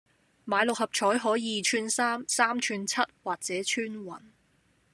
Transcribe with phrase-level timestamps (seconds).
[0.45, 4.19] 買六合彩可二串三、三串七或者穿雲